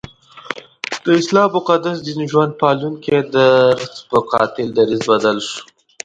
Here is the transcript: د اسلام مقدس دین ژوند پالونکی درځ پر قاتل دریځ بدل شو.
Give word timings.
د 1.03 1.05
اسلام 1.21 1.49
مقدس 1.57 1.97
دین 2.07 2.21
ژوند 2.31 2.51
پالونکی 2.61 3.17
درځ 3.35 3.93
پر 4.09 4.19
قاتل 4.31 4.67
دریځ 4.77 5.01
بدل 5.11 5.37
شو. 5.47 5.59